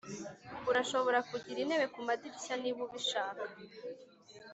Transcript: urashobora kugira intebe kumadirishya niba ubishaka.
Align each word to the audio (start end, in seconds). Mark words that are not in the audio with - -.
urashobora 0.69 1.19
kugira 1.29 1.57
intebe 1.63 1.85
kumadirishya 1.93 2.53
niba 2.61 2.79
ubishaka. 2.87 3.45